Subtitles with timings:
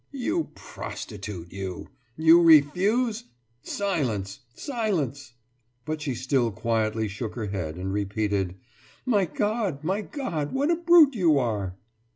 [0.11, 1.89] »You prostitute, you!
[2.17, 3.25] You refuse!
[3.61, 4.39] Silence!
[4.55, 5.33] Silence!«
[5.85, 8.55] But she still quietly shook her head and repeated:
[9.05, 9.83] »My God!
[9.83, 10.53] My God!
[10.53, 11.75] What a brute you are.